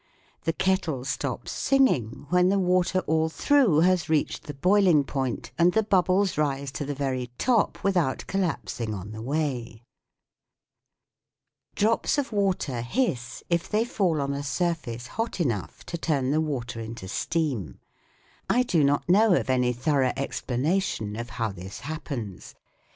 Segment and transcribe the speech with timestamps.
[0.45, 5.73] The kettle stops singing when the water all through has reached the boiling point and
[5.73, 9.83] the bubbles rise to the very top without collapsing on the way.
[11.75, 16.41] Drops of water hiss if they fall on a surface hot enough to turn the
[16.41, 17.77] water into steam.
[18.49, 22.55] I do not know of any thorough explanation of how this happens.